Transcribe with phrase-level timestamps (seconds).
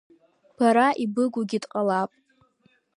[0.57, 2.11] Бара ибыгугьы дҟалап.